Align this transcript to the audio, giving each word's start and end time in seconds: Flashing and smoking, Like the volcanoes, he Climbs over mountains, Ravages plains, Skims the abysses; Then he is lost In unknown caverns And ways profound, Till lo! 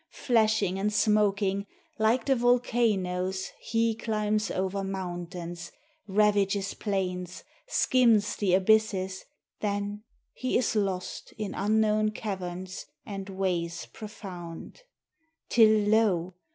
Flashing 0.15 0.79
and 0.79 0.91
smoking, 0.91 1.67
Like 1.99 2.25
the 2.25 2.35
volcanoes, 2.35 3.51
he 3.61 3.93
Climbs 3.93 4.49
over 4.49 4.83
mountains, 4.83 5.71
Ravages 6.07 6.73
plains, 6.73 7.43
Skims 7.67 8.35
the 8.35 8.55
abysses; 8.55 9.23
Then 9.59 10.01
he 10.33 10.57
is 10.57 10.75
lost 10.75 11.35
In 11.37 11.53
unknown 11.53 12.09
caverns 12.09 12.87
And 13.05 13.29
ways 13.29 13.85
profound, 13.93 14.81
Till 15.49 15.81
lo! 15.87 16.33